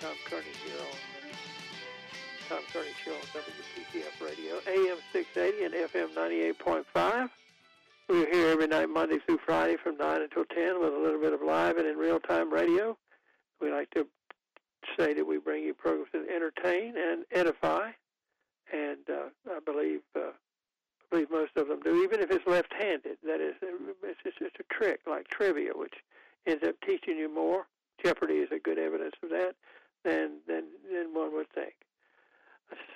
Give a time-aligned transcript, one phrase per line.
[0.00, 0.96] Tom Kearney here on
[2.48, 6.14] Tom Kearney Show on WPTF Radio, AM 680 and FM
[6.94, 7.28] 98.5.
[8.08, 11.34] We're here every night, Monday through Friday from 9 until 10 with a little bit
[11.34, 12.96] of live and in real-time radio.
[13.60, 14.06] We like to
[14.98, 17.90] say that we bring you programs that entertain and edify,
[18.72, 23.18] and uh, I believe uh, I believe most of them do, even if it's left-handed.
[23.22, 23.54] That is,
[24.02, 25.94] it's just it's a trick like trivia, which
[26.46, 27.66] ends up teaching you more.
[28.02, 29.56] Jeopardy is a good evidence of that
[30.04, 31.74] than than than one would think.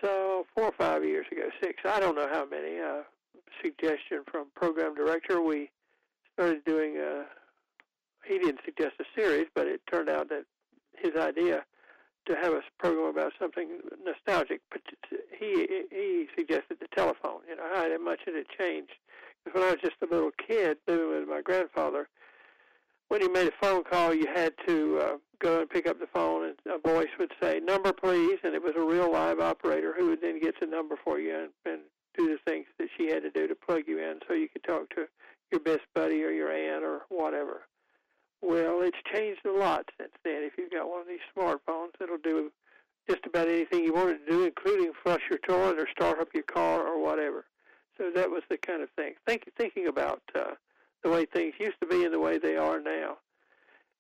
[0.00, 2.78] So four or five years ago, six, I don't know how many.
[2.78, 3.02] Uh,
[3.62, 5.70] suggestion from program director, we
[6.34, 7.24] started doing a.
[8.26, 10.44] He didn't suggest a series, but it turned out that
[10.96, 11.64] his idea
[12.26, 14.60] to have a program about something nostalgic.
[14.70, 14.82] But
[15.38, 17.40] he he suggested the telephone.
[17.48, 18.94] You know how much it had changed.
[19.44, 22.08] Because when I was just a little kid living with my grandfather,
[23.08, 26.06] when you made a phone call, you had to uh, go and pick up the
[26.06, 29.94] phone, and a voice would say "number, please," and it was a real live operator
[29.96, 31.82] who would then get the number for you and, and
[32.16, 34.64] do the things that she had to do to plug you in, so you could
[34.64, 35.06] talk to
[35.50, 37.62] your best buddy or your aunt or whatever.
[38.40, 40.42] Well, it's changed a lot since then.
[40.42, 42.52] If you've got one of these smartphones, it'll do
[43.08, 46.28] just about anything you want it to do, including flush your toilet or start up
[46.34, 47.46] your car or whatever.
[47.96, 49.14] So that was the kind of thing.
[49.26, 50.54] Think, thinking about uh,
[51.04, 53.18] the way things used to be and the way they are now.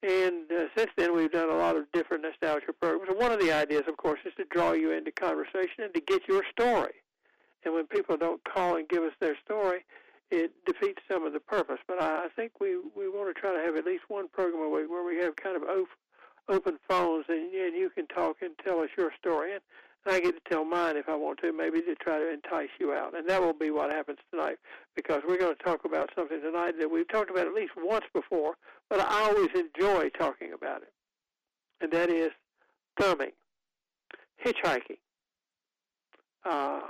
[0.02, 3.08] And uh, since then, we've done a lot of different nostalgia programs.
[3.08, 6.00] And one of the ideas, of course, is to draw you into conversation and to
[6.00, 6.94] get your story.
[7.64, 9.84] And when people don't call and give us their story,
[10.30, 11.78] it defeats some of the purpose.
[11.86, 14.62] But I, I think we we want to try to have at least one program
[14.62, 15.88] a week where we have kind of op-
[16.48, 19.54] open phones and, and you can talk and tell us your story.
[19.54, 19.62] And,
[20.06, 22.92] I get to tell mine if I want to, maybe to try to entice you
[22.92, 23.16] out.
[23.16, 24.58] And that will be what happens tonight
[24.94, 28.04] because we're going to talk about something tonight that we've talked about at least once
[28.12, 28.54] before,
[28.90, 30.92] but I always enjoy talking about it.
[31.80, 32.30] And that is
[33.00, 33.32] thumbing,
[34.44, 34.98] hitchhiking.
[36.44, 36.80] Uh,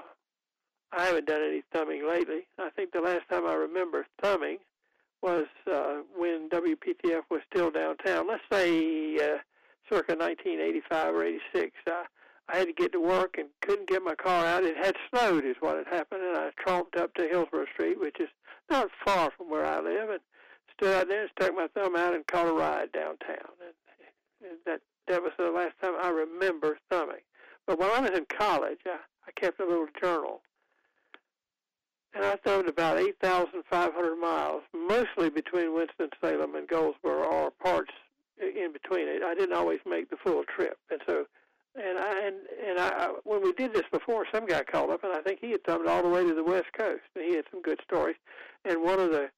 [0.93, 2.47] I haven't done any thumbing lately.
[2.59, 4.59] I think the last time I remember thumbing
[5.22, 8.28] was uh, when WPTF was still downtown.
[8.28, 9.39] Let's say uh,
[9.89, 11.72] circa 1985 or 86.
[11.87, 12.03] Uh,
[12.49, 14.65] I had to get to work and couldn't get my car out.
[14.65, 18.21] It had snowed, is what had happened, and I tromped up to Hillsborough Street, which
[18.21, 18.28] is
[18.71, 20.21] not far from where I live, and
[20.77, 23.50] stood out there and stuck my thumb out and caught a ride downtown.
[23.60, 27.22] And, and that that was the last time I remember thumbing.
[27.66, 30.41] But when I was in college, I, I kept a little journal
[32.15, 37.93] and I thumbed about 8,500 miles, mostly between Winston-Salem and Goldsboro, or parts
[38.38, 39.22] in between it.
[39.22, 41.27] I didn't always make the full trip, and so,
[41.77, 42.37] and I and
[42.69, 45.51] and I when we did this before, some guy called up, and I think he
[45.51, 48.17] had thumbed all the way to the West Coast, and he had some good stories.
[48.65, 49.29] And one of the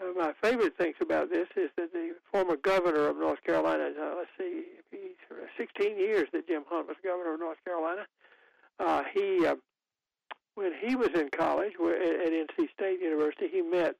[0.00, 4.14] uh, my favorite things about this is that the former governor of North Carolina, uh,
[4.16, 5.16] let's see, he's
[5.56, 8.06] 16 years that Jim Hunt was governor of North Carolina.
[8.78, 9.56] Uh, he uh,
[10.54, 13.94] when he was in college where, at NC State University, he met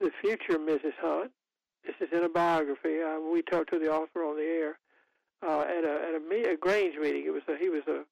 [0.00, 0.94] the future Mrs.
[1.00, 1.30] Hunt.
[1.84, 3.02] This is in a biography.
[3.02, 4.78] Uh, we talked to the author on the air
[5.46, 7.24] uh, at a at a, a Grange meeting.
[7.26, 8.04] It was a, he was a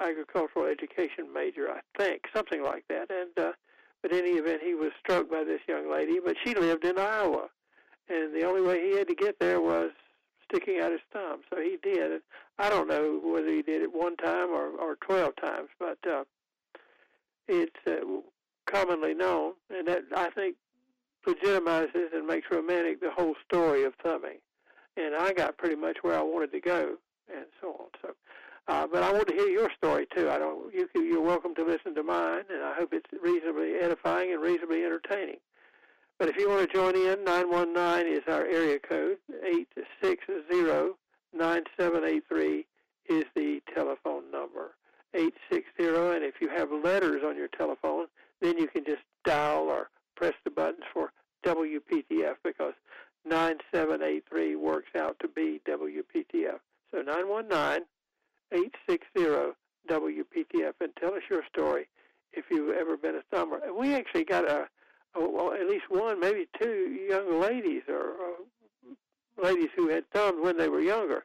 [0.00, 3.10] agricultural education major, I think, something like that.
[3.10, 3.52] And uh,
[4.02, 6.18] but in any event, he was struck by this young lady.
[6.24, 7.48] But she lived in Iowa,
[8.08, 9.90] and the only way he had to get there was
[10.44, 11.42] sticking out his thumb.
[11.48, 12.10] So he did.
[12.12, 12.22] And
[12.58, 15.98] I don't know whether he did it one time or or twelve times, but.
[16.06, 16.24] Uh,
[17.52, 17.96] it's uh,
[18.66, 20.56] commonly known, and that I think
[21.26, 24.38] legitimizes and makes romantic the whole story of thumbing.
[25.00, 26.96] And I got pretty much where I wanted to go,
[27.34, 27.86] and so on.
[28.02, 28.14] So,
[28.68, 30.28] uh, but I want to hear your story too.
[30.28, 30.72] I don't.
[30.74, 34.84] You, you're welcome to listen to mine, and I hope it's reasonably edifying and reasonably
[34.84, 35.38] entertaining.
[36.18, 39.16] But if you want to join in, 919 is our area code.
[39.42, 40.94] 860
[41.32, 42.66] 9783
[43.08, 44.74] is the telephone number.
[45.14, 45.86] 860,
[46.16, 48.06] and if you have letters on your telephone,
[48.40, 51.12] then you can just dial or press the buttons for
[51.44, 52.74] WPTF because
[53.24, 56.58] 9783 works out to be WPTF.
[56.90, 57.86] So 919
[58.52, 59.54] 860
[59.88, 61.88] WPTF and tell us your story
[62.32, 63.60] if you've ever been a thumber.
[63.64, 64.68] And we actually got a,
[65.14, 70.38] a well, at least one, maybe two young ladies or uh, ladies who had thumbs
[70.42, 71.24] when they were younger.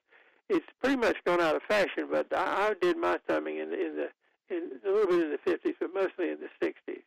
[0.50, 3.95] It's pretty much gone out of fashion, but I, I did my thumbing in, in
[3.95, 4.09] the
[4.50, 7.01] in a little bit in the 50s, but mostly in the 60s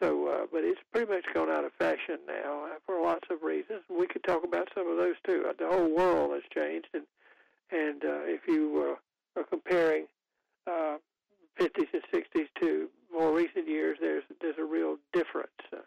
[0.00, 3.42] so, uh, but it's pretty much gone out of fashion now uh, for lots of
[3.42, 3.80] reasons.
[3.88, 5.44] We could talk about some of those too.
[5.48, 7.04] Uh, the whole world has changed, and
[7.70, 8.96] and uh, if you
[9.36, 10.06] uh, are comparing
[10.66, 10.96] uh,
[11.58, 15.50] 50s and 60s to more recent years, there's there's a real difference.
[15.72, 15.78] Uh,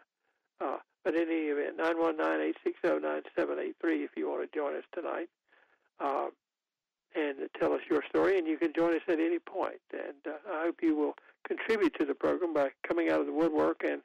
[0.60, 3.74] uh, but in any event, 919-860-9783
[4.04, 5.28] if you want to join us tonight.
[5.98, 6.28] Uh,
[7.14, 8.38] and tell us your story.
[8.38, 9.80] And you can join us at any point.
[9.92, 11.14] And uh, I hope you will
[11.46, 14.02] contribute to the program by coming out of the woodwork and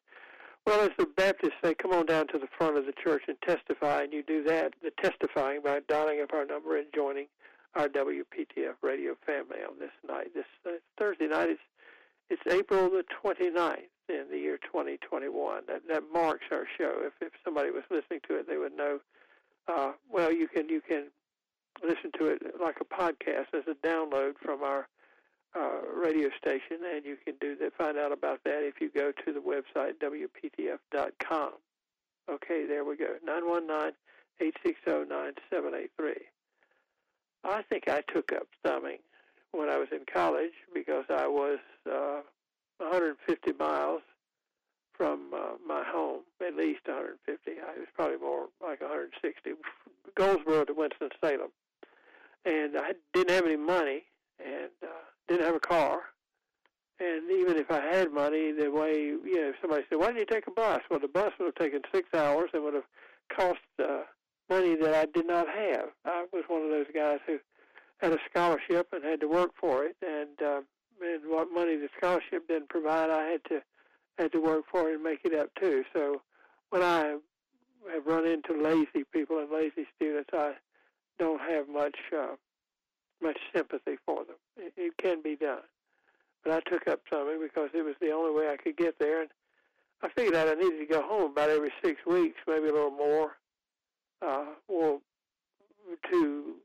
[0.66, 3.38] well, as the Baptists say, come on down to the front of the church and
[3.42, 7.28] testify, and you do that, the testifying by dialing up our number and joining
[7.76, 10.34] our WPTF radio family on this night.
[10.36, 11.58] This uh, Thursday night is
[12.30, 13.78] it's April the 29th
[14.10, 15.64] in the year 2021.
[15.68, 16.96] That that marks our show.
[17.00, 19.00] If if somebody was listening to it, they would know.
[19.70, 21.06] Uh, well, you can you can
[21.82, 24.90] listen to it like a podcast as a download from our
[25.96, 27.74] radio station, and you can do that.
[27.78, 31.52] Find out about that if you go to the website wptf.com.
[32.30, 33.16] Okay, there we go.
[33.26, 33.92] Nine one nine
[34.42, 36.28] eight six zero nine seven eight three.
[37.44, 39.00] I think I took up thumbing
[39.52, 41.60] when I was in college because I was
[41.90, 42.22] uh,
[42.80, 44.02] 150 miles
[44.94, 47.52] from uh, my home, at least 150.
[47.52, 49.52] I was probably more like 160.
[50.16, 51.52] Goldsboro to Winston Salem,
[52.44, 54.04] and I didn't have any money
[54.40, 54.88] and uh,
[55.28, 56.02] didn't have a car.
[57.00, 60.26] And even if I had money, the way you know, somebody said, "Why didn't you
[60.26, 62.90] take a bus?" Well, the bus would have taken six hours and would have
[63.30, 64.02] cost uh,
[64.50, 65.90] money that I did not have.
[66.06, 67.38] I was one of those guys who
[68.00, 70.62] had a scholarship and had to work for it, and uh,
[71.02, 73.62] and what money the scholarship didn't provide, I had to
[74.18, 75.84] had to work for it and make it up too.
[75.94, 76.22] So
[76.72, 77.18] when I
[77.94, 80.54] have run into lazy people and lazy students, I
[81.20, 82.36] don't have much uh,
[83.22, 84.36] much sympathy for them.
[84.58, 85.64] It, it can be done,
[86.44, 89.22] but I took up something because it was the only way I could get there,
[89.22, 89.30] and
[90.02, 92.92] I figured out I needed to go home about every six weeks, maybe a little
[92.92, 93.38] more,
[94.22, 95.02] uh, well,
[96.12, 96.56] to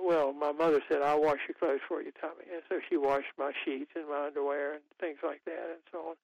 [0.00, 2.44] well, my mother said, I'll wash your clothes for you, Tommy.
[2.52, 5.98] And so she washed my sheets and my underwear and things like that and so
[5.98, 6.14] on.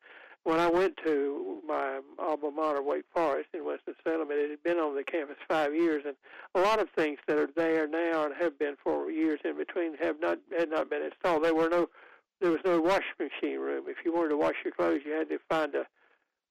[0.47, 4.95] When I went to my alma mater, Wake Forest in Winston-Salem, it had been on
[4.95, 6.15] the campus five years, and
[6.55, 9.97] a lot of things that are there now and have been for years in between
[9.97, 11.43] have not had not been installed.
[11.43, 11.89] There were no,
[12.41, 13.87] there was no washing machine room.
[13.89, 15.85] If you wanted to wash your clothes, you had to find a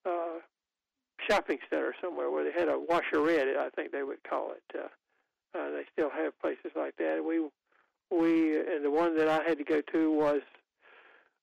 [0.06, 0.40] uh,
[1.30, 4.78] shopping center somewhere where they had a washerette, I think they would call it.
[4.78, 7.24] Uh, uh, they still have places like that.
[7.26, 7.48] We
[8.12, 10.42] we and the one that I had to go to was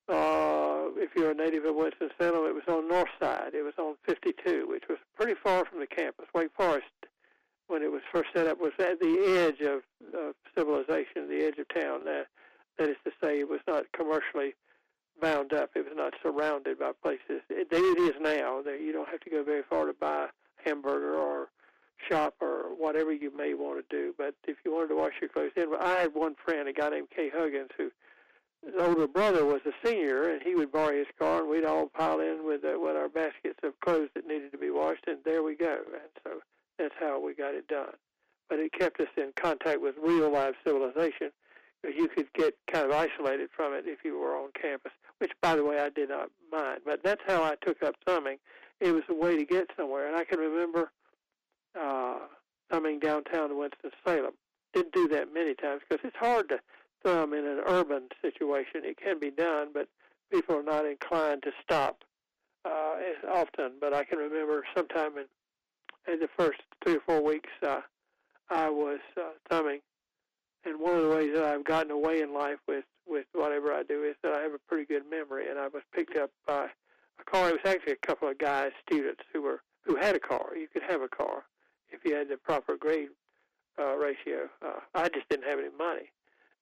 [0.08, 3.54] uh, if you're a native of Winston Salem, it was on North Side.
[3.54, 6.26] It was on 52, which was pretty far from the campus.
[6.34, 6.87] Wake Forest,
[7.69, 9.82] when it was first set up, was at the edge of,
[10.19, 12.00] of civilization, the edge of town.
[12.06, 12.25] Uh,
[12.78, 14.54] that is to say, it was not commercially
[15.20, 15.70] bound up.
[15.75, 17.43] It was not surrounded by places.
[17.49, 18.62] It, it is now.
[18.62, 20.26] There, you don't have to go very far to buy
[20.64, 21.49] hamburger or
[22.08, 24.14] shop or whatever you may want to do.
[24.16, 26.90] But if you wanted to wash your clothes in, I had one friend, a guy
[26.90, 27.90] named Kay Huggins, who
[28.64, 31.88] his older brother was a senior, and he would borrow his car, and we'd all
[31.88, 35.19] pile in with uh, with our baskets of clothes that needed to be washed, and
[35.25, 35.79] there we go.
[35.93, 36.31] And so
[36.79, 37.94] that's how we got it done.
[38.49, 41.31] But it kept us in contact with real life civilization,
[41.85, 44.93] you could get kind of isolated from it if you were on campus.
[45.19, 46.81] Which, by the way, I did not mind.
[46.85, 48.38] But that's how I took up thumbing.
[48.81, 50.91] It was a way to get somewhere, and I can remember
[51.81, 52.19] uh,
[52.70, 54.35] thumbing downtown to Winston Salem.
[54.75, 56.59] Didn't do that many times because it's hard to
[57.04, 58.82] thumb in an urban situation.
[58.84, 59.88] It can be done, but
[60.31, 62.04] people are not inclined to stop
[62.64, 62.94] uh,
[63.32, 63.72] often.
[63.81, 67.81] But I can remember sometime in, in the first three or four weeks, uh,
[68.50, 69.80] I was uh, thumbing.
[70.64, 73.82] And one of the ways that I've gotten away in life with, with whatever I
[73.82, 75.49] do is that I have a pretty good memory.
[75.49, 76.68] And I was picked up by
[77.18, 77.49] a car.
[77.49, 80.56] It was actually a couple of guys, students, who were who had a car.
[80.56, 81.44] You could have a car
[81.90, 83.09] if you had the proper grade
[83.78, 84.49] uh, ratio.
[84.64, 86.11] Uh, I just didn't have any money,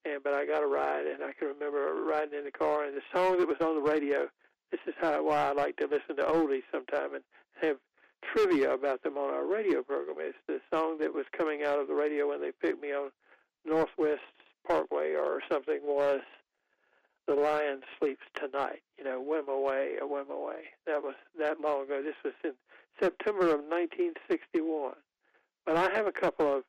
[0.05, 2.97] and but I got a ride, and I can remember riding in the car, and
[2.97, 4.29] the song that was on the radio.
[4.71, 7.25] This is how why I like to listen to oldies sometime and
[7.61, 7.77] have
[8.23, 10.17] trivia about them on our radio program.
[10.21, 13.11] It's the song that was coming out of the radio when they picked me on
[13.65, 14.21] Northwest
[14.67, 16.21] Parkway or something was
[17.27, 21.83] "The Lion Sleeps Tonight." You know, "Whim Away, a Whim Away." That was that long
[21.83, 22.03] ago.
[22.03, 22.53] This was in
[23.01, 24.95] September of 1961.
[25.67, 26.65] But I have a couple of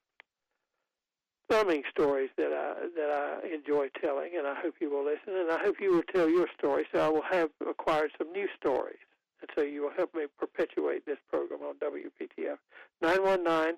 [1.51, 5.51] thumbing stories that I that I enjoy telling, and I hope you will listen, and
[5.51, 6.85] I hope you will tell your story.
[6.93, 8.99] So I will have acquired some new stories,
[9.41, 12.57] and so you will help me perpetuate this program on WPTF.
[13.01, 13.73] Nine one nine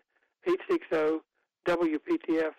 [0.48, 1.22] eight six oh,
[1.68, 2.54] zero WPTF.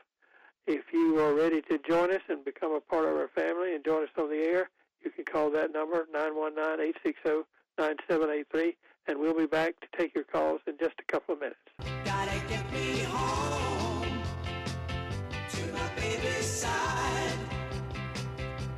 [0.66, 3.84] If you are ready to join us and become a part of our family and
[3.84, 4.70] join us on the air,
[5.04, 7.44] you can call that number nine one nine eight six zero
[7.78, 11.12] nine seven eight three, and we'll be back to take your calls in just a
[11.12, 11.60] couple of minutes.
[16.04, 17.38] My side.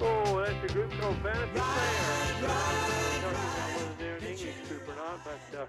[0.01, 1.63] Oh, that's a group called Vanity Fare.
[2.43, 5.67] Right, right, they're an English group or not, but uh,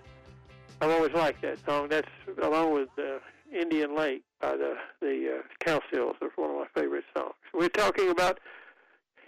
[0.82, 1.88] I've always liked that song.
[1.90, 2.08] That's
[2.42, 3.20] along with uh,
[3.52, 6.16] Indian Lake by the the uh, Cowsills.
[6.22, 7.34] It's one of my favorite songs.
[7.54, 8.40] We're talking about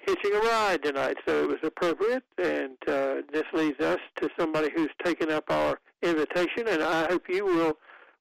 [0.05, 4.69] hitching a ride tonight, so it was appropriate, and uh, this leads us to somebody
[4.75, 7.77] who's taken up our invitation, and I hope you will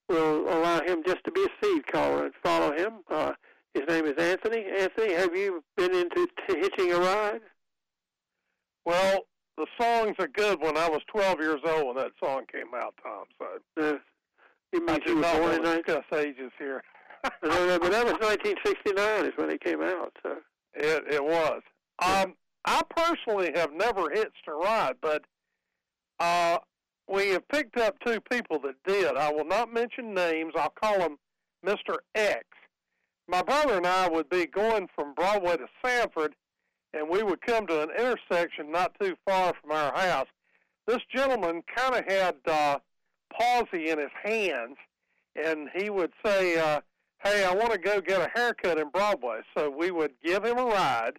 [0.09, 3.00] will allow him just to be a seed caller and follow him.
[3.11, 3.33] Uh,
[3.78, 4.64] his name is Anthony.
[4.64, 7.40] Anthony, have you been into t- hitching a ride?
[8.85, 12.75] Well, the songs are good when I was 12 years old when that song came
[12.75, 13.25] out, Tom.
[13.38, 13.99] So uh,
[14.73, 16.82] you mean I you were born in to 19- discuss ages here.
[17.42, 20.12] no, but that was 1969 is when it came out.
[20.23, 20.37] So
[20.75, 21.62] It it was.
[22.00, 25.25] Um, I personally have never hitched a ride, but
[26.20, 26.58] uh,
[27.08, 29.16] we have picked up two people that did.
[29.16, 30.52] I will not mention names.
[30.56, 31.16] I'll call them
[31.66, 31.97] Mr.
[32.14, 32.44] X.
[33.28, 36.35] My brother and I would be going from Broadway to Sanford,
[36.94, 40.28] and we would come to an intersection not too far from our house.
[40.87, 42.78] This gentleman kind of had uh,
[43.38, 44.76] palsy in his hands,
[45.37, 46.80] and he would say, uh,
[47.23, 49.40] hey, I want to go get a haircut in Broadway.
[49.54, 51.18] So we would give him a ride,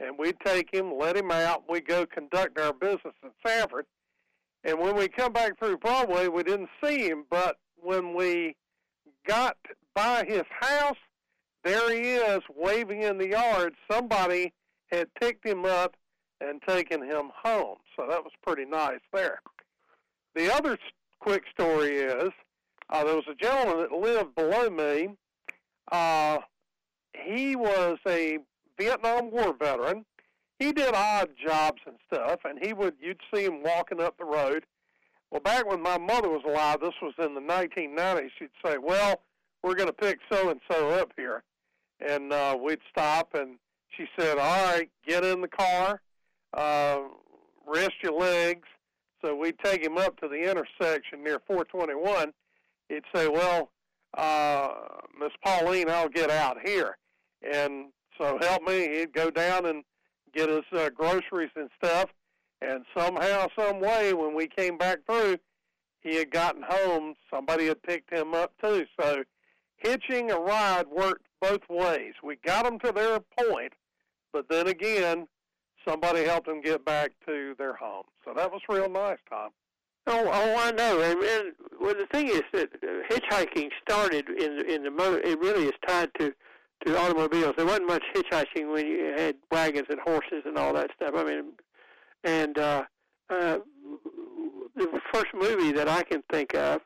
[0.00, 1.64] and we'd take him, let him out.
[1.68, 3.84] We'd go conduct our business in Sanford.
[4.64, 7.26] And when we come back through Broadway, we didn't see him.
[7.30, 8.56] But when we
[9.26, 9.58] got
[9.94, 10.96] by his house,
[11.64, 13.74] there he is waving in the yard.
[13.90, 14.52] Somebody
[14.92, 15.96] had picked him up
[16.40, 17.78] and taken him home.
[17.96, 19.40] So that was pretty nice there.
[20.34, 20.78] The other
[21.20, 22.30] quick story is
[22.90, 25.14] uh, there was a gentleman that lived below me.
[25.90, 26.38] Uh,
[27.14, 28.38] he was a
[28.78, 30.04] Vietnam War veteran.
[30.58, 34.24] He did odd jobs and stuff, and he would you'd see him walking up the
[34.24, 34.64] road.
[35.30, 38.30] Well, back when my mother was alive, this was in the 1990s.
[38.38, 39.22] She'd say, "Well,
[39.62, 41.42] we're going to pick so and so up here,"
[42.00, 43.58] and uh, we'd stop, and
[43.96, 46.00] she said, "All right, get in the car,
[46.52, 47.00] uh,
[47.66, 48.68] rest your legs."
[49.22, 52.32] So we'd take him up to the intersection near 421.
[52.88, 53.70] He'd say, "Well,
[54.16, 54.70] uh,
[55.18, 56.96] Miss Pauline, I'll get out here,"
[57.42, 57.86] and
[58.18, 58.98] so help me.
[58.98, 59.84] He'd go down and
[60.34, 62.10] get his uh, groceries and stuff.
[62.60, 65.38] And somehow, some way, when we came back through,
[66.00, 67.14] he had gotten home.
[67.32, 68.86] Somebody had picked him up too.
[69.00, 69.24] So
[69.76, 72.14] hitching a ride worked both ways.
[72.22, 73.72] We got them to their point,
[74.32, 75.26] but then again,
[75.86, 78.04] somebody helped them get back to their home.
[78.24, 79.50] So that was real nice, Tom.
[80.06, 81.00] Oh, oh, I know.
[81.00, 85.20] And, and well, the thing is that uh, hitchhiking started in in the motor.
[85.20, 86.34] It really is tied to
[86.86, 87.54] to automobiles.
[87.56, 91.14] There wasn't much hitchhiking when you had wagons and horses and all that stuff.
[91.14, 91.44] I mean,
[92.24, 92.82] and uh,
[93.30, 93.58] uh,
[94.76, 96.82] the first movie that I can think of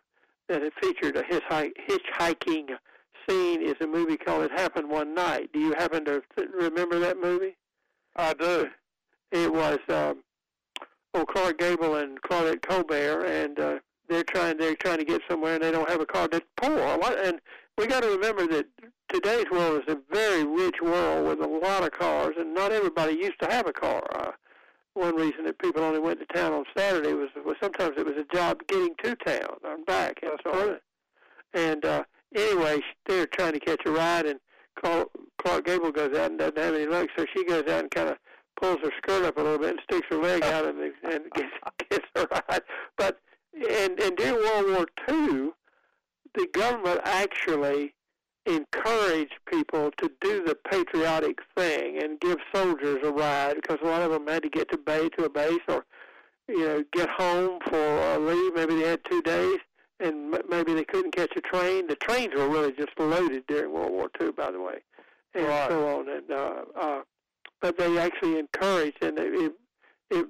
[0.48, 2.68] that had featured a hitchhi- hitchhiking
[3.28, 6.22] scene is a movie called "It Happened One Night." Do you happen to
[6.54, 7.56] remember that movie?
[8.16, 8.68] I do.
[9.32, 10.22] it was um,
[11.14, 15.54] oh Clark Gable and Claudette Colbert, and uh, they're trying they're trying to get somewhere,
[15.54, 16.28] and they don't have a car.
[16.28, 17.40] They're poor, A lot- and
[17.76, 18.66] we got to remember that
[19.08, 23.12] today's world is a very rich world with a lot of cars, and not everybody
[23.12, 24.02] used to have a car.
[24.14, 24.32] Uh,
[24.94, 28.16] one reason that people only went to town on Saturday was, was sometimes it was
[28.16, 30.70] a job getting to town and back, and That's so right.
[30.70, 30.80] on.
[31.54, 32.02] And uh,
[32.34, 34.40] anyway, they're trying to catch a ride, and
[34.82, 35.08] Clark,
[35.42, 38.08] Clark Gable goes out and doesn't have any luck, so she goes out and kind
[38.08, 38.16] of
[38.60, 41.52] pulls her skirt up a little bit and sticks her leg out and, and gets,
[41.90, 42.62] gets a ride.
[42.96, 43.18] But
[43.54, 45.50] and, and during World War II,
[46.34, 47.94] the government actually
[48.46, 54.02] encouraged people to do the patriotic thing and give soldiers a ride because a lot
[54.02, 55.84] of them had to get to base to a base or
[56.48, 58.54] you know get home for a leave.
[58.54, 59.58] Maybe they had two days
[60.00, 61.86] and m- maybe they couldn't catch a train.
[61.86, 64.78] The trains were really just loaded during World War II, by the way,
[65.34, 65.68] and Right.
[65.68, 66.08] so on.
[66.08, 67.00] And uh, uh,
[67.60, 69.52] but they actually encouraged and it it,
[70.10, 70.26] it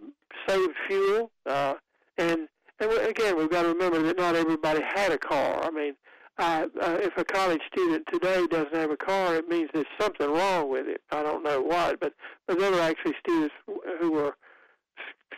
[0.47, 1.31] saved fuel.
[1.47, 1.75] Uh,
[2.17, 2.49] and
[2.81, 5.63] and again, we've got to remember that not everybody had a car.
[5.65, 5.95] I mean,
[6.39, 10.31] uh, uh, if a college student today doesn't have a car, it means there's something
[10.31, 11.01] wrong with it.
[11.11, 12.15] I don't know what, but
[12.47, 13.55] but there were actually students
[14.01, 14.37] who were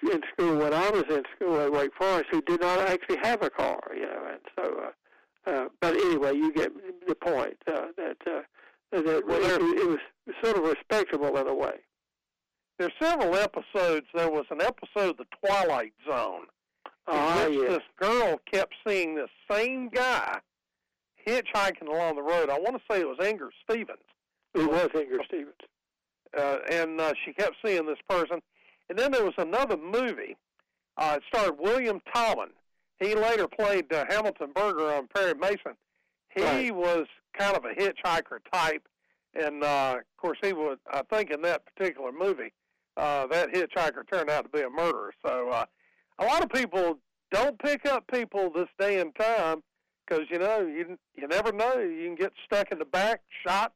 [0.02, 3.42] in school when I was in school at Wake Forest who did not actually have
[3.42, 3.80] a car.
[3.94, 4.80] You know, and so.
[4.84, 4.90] Uh,
[5.50, 6.70] uh, but anyway, you get
[7.08, 8.40] the point uh, that uh,
[8.92, 9.98] that Well, it, there- it was
[10.44, 11.76] sort of respectable in a way.
[12.78, 14.06] There's several episodes.
[14.14, 16.46] There was an episode of The Twilight Zone.
[17.10, 17.16] In
[17.50, 17.70] which yes.
[17.78, 20.38] this girl kept seeing this same guy
[21.26, 22.50] hitchhiking along the road.
[22.50, 23.98] I want to say it was Inger Stevens,
[24.54, 25.54] It was Inger Stevens.
[26.38, 28.40] uh, and uh, she kept seeing this person.
[28.90, 30.36] And then there was another movie.
[30.98, 32.50] Uh, it starred William Talman.
[32.98, 35.76] He later played uh, Hamilton Burger on Perry Mason.
[36.34, 36.74] He Right.
[36.74, 37.06] was
[37.38, 38.86] kind of a hitchhiker type,
[39.34, 40.76] and uh, of course he was.
[40.92, 42.52] I think in that particular movie,
[42.96, 45.14] uh, that hitchhiker turned out to be a murderer.
[45.24, 45.64] So uh,
[46.18, 46.98] a lot of people
[47.30, 49.62] don't pick up people this day and time
[50.06, 51.78] because you know you you never know.
[51.78, 53.72] You can get stuck in the back, shot,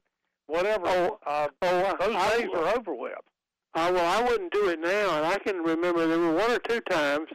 [0.46, 0.86] whatever.
[0.86, 3.14] Oh, uh, oh, those I, days are over with.
[3.74, 6.58] Uh, well, I wouldn't do it now, and I can remember there were one or
[6.60, 7.28] two times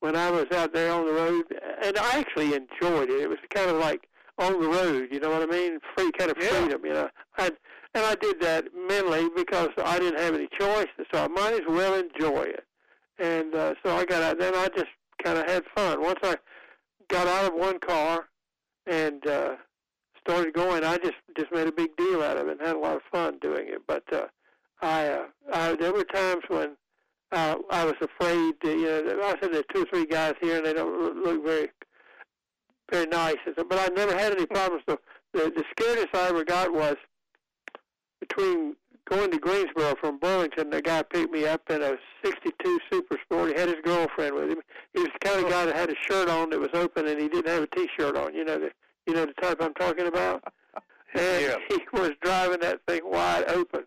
[0.00, 1.44] when I was out there on the road,
[1.82, 3.22] and I actually enjoyed it.
[3.22, 4.08] It was kind of like
[4.38, 5.78] on the road, you know what I mean?
[5.96, 6.48] Free kind of Yeah.
[6.48, 7.08] freedom, you know.
[7.36, 7.50] I
[7.94, 11.66] and I did that mentally because I didn't have any choice, so I might as
[11.66, 12.64] well enjoy it.
[13.18, 14.38] And uh, so I got out.
[14.38, 14.90] Then I just
[15.24, 16.00] kind of had fun.
[16.02, 16.36] Once I
[17.08, 18.26] got out of one car
[18.86, 19.56] and uh,
[20.20, 22.80] started going, I just just made a big deal out of it and had a
[22.80, 23.80] lot of fun doing it.
[23.86, 24.26] But uh,
[24.80, 26.76] I, uh, I there were times when
[27.32, 28.54] uh, I was afraid.
[28.62, 31.44] That, you know, I said there's two or three guys here and they don't look
[31.44, 31.68] very
[32.90, 33.36] very nice.
[33.46, 34.82] And so, but I never had any problems.
[34.88, 34.98] So
[35.32, 36.96] the the scariest I ever got was
[38.20, 38.76] between
[39.08, 40.70] going to Greensboro from Burlington.
[40.70, 43.50] The guy picked me up in a '62 Super Sport.
[43.50, 44.60] He had his girlfriend with him.
[44.94, 47.20] He was the kind of guy that had a shirt on that was open and
[47.20, 48.34] he didn't have a T-shirt on.
[48.34, 48.70] You know the
[49.06, 50.44] you know the type I'm talking about.
[51.14, 51.56] And Yeah.
[51.70, 53.84] he was driving that thing wide open.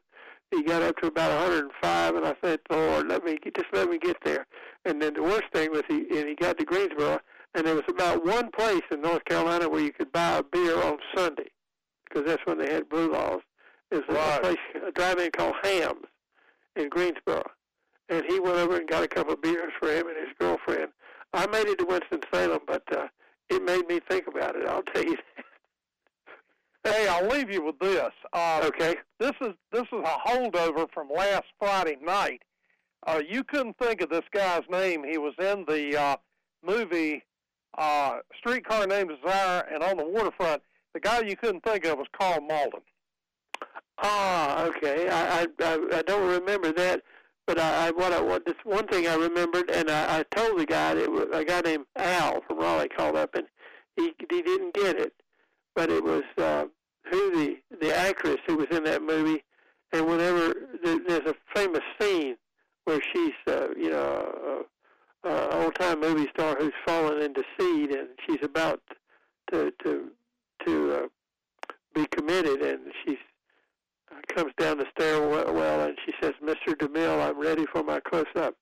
[0.51, 3.97] He got up to about 105, and I said, "Lord, let me just let me
[3.97, 4.45] get there."
[4.85, 7.19] And then the worst thing was he and he got to Greensboro,
[7.55, 10.75] and there was about one place in North Carolina where you could buy a beer
[10.83, 11.49] on Sunday,
[12.03, 13.41] because that's when they had blue laws.
[13.91, 14.37] It was Right.
[14.37, 16.05] a place, a drive-in called Hams
[16.75, 17.43] in Greensboro,
[18.09, 20.91] and he went over and got a couple of beers for him and his girlfriend.
[21.33, 23.07] I made it to Winston Salem, but uh,
[23.49, 24.67] it made me think about it.
[24.67, 25.17] I'll tell you.
[26.83, 28.09] Hey, I'll leave you with this.
[28.33, 28.95] Uh, okay.
[29.19, 32.41] this is this is a holdover from last Friday night.
[33.05, 35.03] Uh, you couldn't think of this guy's name.
[35.03, 36.15] He was in the uh,
[36.65, 37.23] movie
[37.77, 40.63] uh, Streetcar Named Desire and on the waterfront.
[40.93, 42.81] The guy you couldn't think of was Karl Malden.
[43.99, 45.07] Ah, okay.
[45.07, 47.01] I I I, don't remember that,
[47.45, 50.59] but I, I what I what this one thing I remembered, and I, I told
[50.59, 53.45] the guy that it was a guy named Al from Raleigh called up, and
[53.95, 55.13] he he didn't get it,
[55.75, 56.65] but it was uh,
[57.09, 59.43] who the the actress who was in that movie,
[59.93, 60.53] and whenever
[60.83, 62.35] there, there's a famous scene
[62.85, 64.65] where she's uh, you know
[65.23, 68.81] uh, uh, old time movie star who's fallen into seed, and she's about
[69.51, 70.09] to to
[70.65, 71.07] to uh,
[71.93, 73.17] be committed, and she's
[74.35, 76.73] comes down the stairwell and she says, "Mr.
[76.75, 78.55] DeMille, I'm ready for my close-up."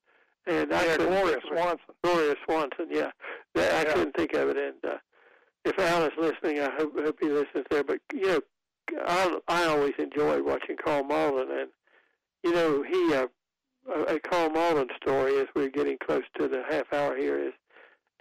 [0.47, 1.57] And I Yeah, Gloria think of it.
[1.57, 1.95] Swanson.
[2.03, 3.11] Gloria Swanson, yeah.
[3.55, 3.83] I Yeah.
[3.93, 4.57] couldn't think of it.
[4.57, 4.97] And uh,
[5.65, 7.83] if Al is listening, I hope, hope he listens there.
[7.83, 8.41] But you know,
[9.05, 11.69] I I always enjoyed watching Karl Malden, and
[12.43, 13.27] you know, he uh,
[14.07, 17.53] a, Karl Malden story as we're getting close to the half hour here is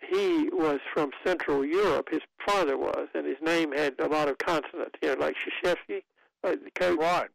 [0.02, 2.08] he was from Central Europe.
[2.10, 4.96] His father was, and his name had a lot of consonants.
[5.02, 6.02] You know, like Krzyzewski,
[6.42, 7.28] like the coach Right.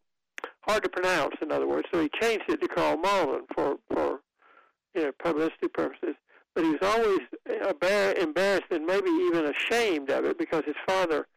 [0.62, 1.88] hard to pronounce, in other words.
[1.92, 4.22] So he changed it to Karl Malden for for
[4.96, 6.16] you know publicity purposes.
[6.56, 7.20] But he was always
[8.22, 11.28] embarrassed and maybe even ashamed of it because his father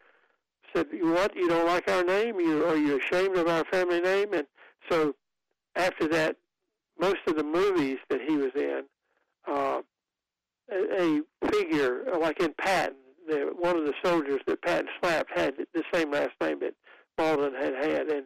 [0.74, 1.34] said, what?
[1.34, 2.38] You don't like our name?
[2.38, 4.46] You are you ashamed of our family name?" And
[4.90, 5.14] so
[5.74, 6.36] after that,
[7.00, 8.82] most of the movies that he was in,
[9.46, 9.80] uh,
[10.70, 15.54] a, a figure like in Patton, the, one of the soldiers that Patton slapped had
[15.72, 16.74] the same last name that
[17.18, 18.24] Malden had had, and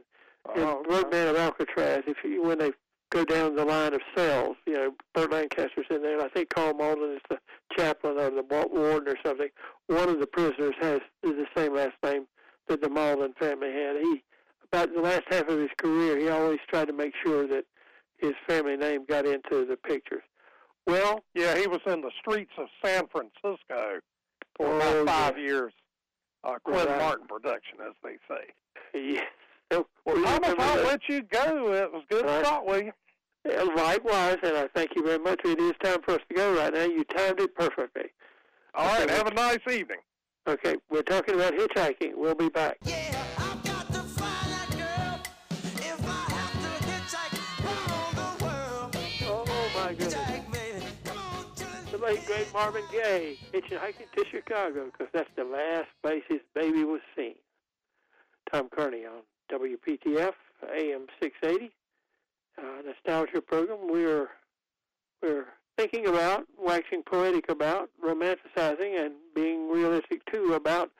[0.56, 2.72] in Oh, Birdman of Alcatraz, if you when they
[3.10, 6.48] go down the line of cells, you know, Burt Lancaster's in there, and I think
[6.50, 7.38] Karl Malden is the
[7.76, 9.48] chaplain or the wa- warden or something.
[9.88, 12.26] One of the prisoners has is the same last name
[12.68, 13.96] that the Malden family had.
[13.96, 14.22] He
[14.72, 17.64] about the last half of his career, he always tried to make sure that
[18.18, 20.22] his family name got into the pictures.
[20.86, 23.98] Well, Yeah, he was in the streets of San Francisco
[24.56, 25.44] for about five yeah.
[25.44, 25.72] years.
[26.44, 26.98] Uh, Quinn Right.
[26.98, 28.44] Martin production, as they say.
[29.14, 29.24] yeah.
[29.72, 30.86] So, Well, we Thomas, I'll that.
[30.86, 31.72] let you go.
[31.74, 32.38] It was good right.
[32.38, 32.92] to talk with you.
[33.48, 35.40] Yeah, Likewise, and I thank you very much.
[35.44, 36.84] It is time for us to go right now.
[36.84, 38.10] You timed it perfectly.
[38.74, 39.14] All right, Okay.
[39.14, 39.98] have a nice evening.
[40.46, 42.12] Okay, we're talking about hitchhiking.
[42.16, 42.76] We'll be back.
[42.84, 42.96] Yeah,
[43.38, 45.20] I've got to find that girl.
[45.76, 50.14] If I have to hitchhike around the world, Oh my goodness.
[50.14, 50.86] hitchhike, baby.
[51.04, 51.44] Come on,
[51.92, 56.84] The late great Marvin Gaye hitchhiking to Chicago because that's the last place his baby
[56.84, 57.34] was seen.
[58.52, 60.34] Tom Kearney on WPTF
[60.74, 61.70] AM 680
[62.60, 63.90] uh, nostalgia program.
[63.90, 64.28] We're
[65.22, 65.46] we're
[65.76, 70.90] thinking about, waxing poetic about, romanticizing, and being realistic too about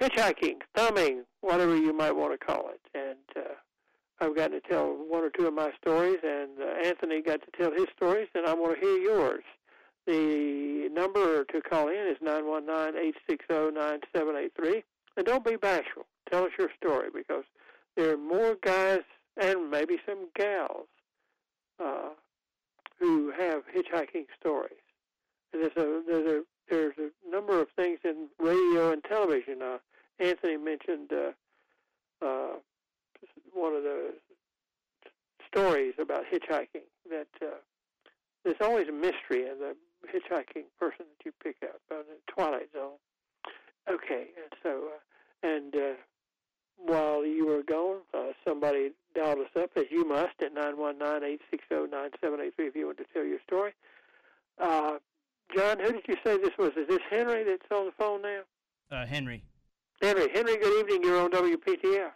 [0.00, 2.80] hitchhiking, thumbing, whatever you might want to call it.
[2.94, 3.54] And uh,
[4.20, 7.50] I've gotten to tell one or two of my stories, and uh, Anthony got to
[7.58, 9.44] tell his stories, and I want to hear yours.
[10.06, 14.82] The number to call in is 919-860-9783.
[15.16, 16.06] And don't be bashful.
[16.30, 17.44] Tell us your story because
[17.96, 19.02] there are more guys
[19.40, 20.86] and maybe some gals
[23.00, 24.74] who have hitchhiking stories.
[25.52, 29.62] And there's a there's a there's a number of things in radio and television.
[29.62, 29.78] Uh,
[30.20, 32.56] Anthony mentioned uh, uh,
[33.52, 34.12] one of the
[35.48, 37.56] stories about hitchhiking that uh,
[38.44, 39.74] there's always a mystery in the
[40.06, 42.98] hitchhiking person that you pick up on the Twilight Zone.
[43.90, 45.94] Okay, and so uh, and uh,
[46.76, 52.76] while you were gone, uh, somebody dialed us up as you must at 919-860-9783 if
[52.76, 53.72] you want to tell your story.
[54.58, 54.98] Uh,
[55.54, 56.72] John, who did you say this was?
[56.76, 58.40] Is this Henry that's on the phone now?
[58.90, 59.44] Uh, Henry.
[60.00, 61.02] Henry, Henry, good evening.
[61.02, 62.10] You're on WPTF.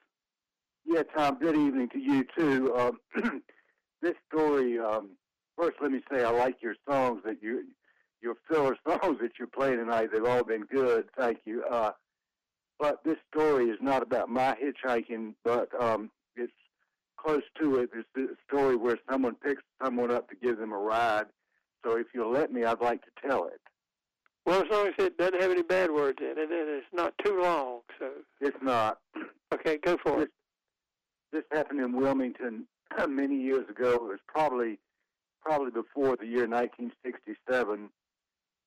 [0.86, 2.74] Yeah, Tom, good evening to you too.
[2.76, 3.00] Um,
[4.02, 5.10] this story, um,
[5.56, 7.64] first let me say I like your songs that you,
[8.22, 10.10] your filler songs that you're playing tonight.
[10.12, 11.06] They've all been good.
[11.16, 11.64] Thank you.
[11.70, 11.92] Uh,
[12.78, 16.12] but this story is not about my hitchhiking, but um, it's
[17.24, 17.90] close to it.
[17.94, 21.26] It's a story where someone picks someone up to give them a ride.
[21.84, 23.60] So if you'll let me, I'd like to tell it.
[24.46, 27.14] Well, as long as it doesn't have any bad words in it, and it's not
[27.24, 27.80] too long.
[27.98, 28.10] So,
[28.40, 28.98] It's not.
[29.54, 30.28] okay, go for it.
[31.32, 32.66] this happened in Wilmington
[33.08, 33.92] many years ago.
[33.94, 34.78] It was probably
[35.42, 37.90] probably before the year 1967,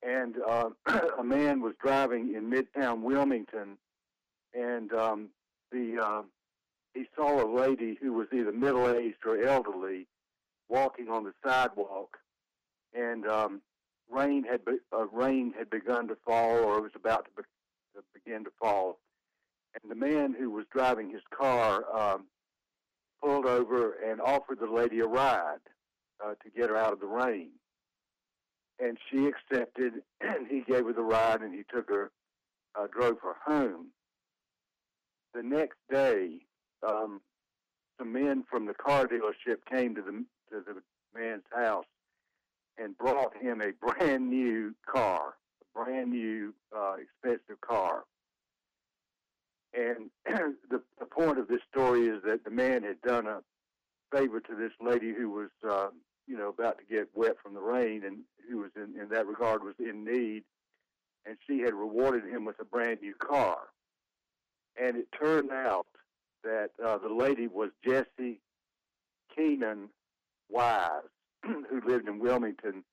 [0.04, 0.70] and uh,
[1.20, 3.78] a man was driving in Midtown Wilmington,
[4.54, 5.30] and um,
[5.72, 6.22] the uh,
[6.97, 10.07] he saw a lady who was either middle aged or elderly
[10.69, 12.17] walking on the sidewalk,
[12.93, 13.62] and um,
[14.10, 17.43] rain had be- uh, rain had begun to fall, or was about to, be-
[17.95, 18.99] to begin to fall,
[19.81, 21.83] and the man who was driving his car.
[21.95, 22.25] Um,
[23.21, 25.57] pulled over and offered the lady a ride
[26.23, 27.49] uh, to get her out of the rain.
[28.79, 32.12] And she accepted, and he gave her the ride, and he took her,
[32.79, 33.88] uh, drove her home.
[35.33, 36.41] The next day,
[36.88, 37.21] um,
[37.97, 40.82] some men from the car dealership came to the to the
[41.19, 41.86] man's house
[42.78, 48.04] and brought him a brand new car, a brand new uh, expensive car.
[49.73, 50.10] And
[50.69, 53.41] the, the point of this story is that the man had done a
[54.15, 55.88] favor to this lady who was, uh,
[56.28, 58.19] you know, about to get wet from the rain and
[58.50, 60.43] who was in, in that regard was in need.
[61.26, 63.58] And she had rewarded him with a brand new car.
[64.82, 65.88] And it turned out
[66.43, 68.39] that uh, the lady was Jessie
[69.36, 69.89] Keenan
[70.50, 71.02] Wise,
[71.43, 72.84] who lived in Wilmington.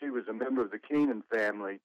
[0.00, 1.80] She was a member of the Keenan family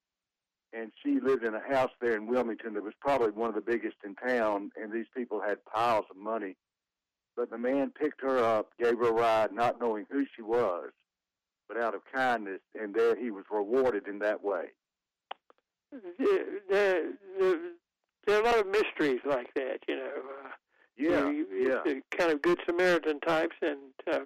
[0.73, 3.62] and she lived in a house there in Wilmington that was probably one of the
[3.62, 6.55] biggest in town, and these people had piles of money.
[7.35, 10.91] But the man picked her up, gave her a ride, not knowing who she was,
[11.67, 14.65] but out of kindness, and there he was rewarded in that way.
[15.91, 17.03] There, there,
[17.39, 17.59] there,
[18.27, 20.12] there are a lot of mysteries like that, you know.
[20.45, 20.49] Uh,
[20.99, 21.79] Yeah, you, yeah.
[21.85, 23.77] the kind of good Samaritan types, and
[24.12, 24.19] uh,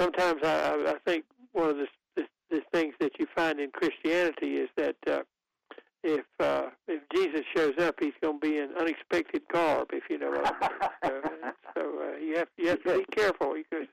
[0.00, 4.56] sometimes I, I think one of the, the the things that you find in Christianity
[4.56, 5.20] is that uh,
[6.02, 10.18] if uh, if Jesus shows up, he's going to be an unexpected garb, if you
[10.18, 11.20] know what I mean.
[11.22, 13.86] so so uh, you have you have to be careful because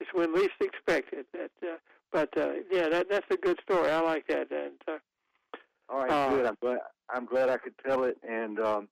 [0.00, 1.26] it's when least expected.
[1.32, 1.76] That, uh,
[2.10, 3.90] but uh, yeah, that that's a good story.
[3.90, 4.98] I like that, and uh,
[5.88, 6.46] All right, Uh, good.
[6.46, 6.78] I'm glad.
[7.10, 8.16] I'm glad I could tell it.
[8.28, 8.88] And um,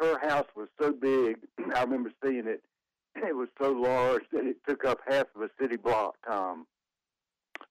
[0.00, 1.36] her house was so big.
[1.74, 2.62] I remember seeing it.
[3.16, 6.16] It was so large that it took up half of a city block.
[6.26, 6.66] Tom.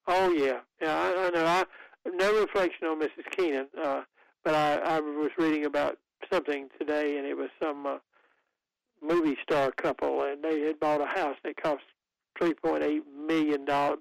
[0.08, 0.96] Oh yeah, yeah.
[0.96, 1.46] I, I know.
[1.46, 1.66] I
[2.10, 3.30] no reflection on Mrs.
[3.32, 4.02] Keenan, uh,
[4.44, 5.98] but I, I was reading about
[6.32, 7.98] something today, and it was some uh,
[9.02, 11.84] movie star couple, and they had bought a house that cost
[12.38, 14.00] three point eight million dollars.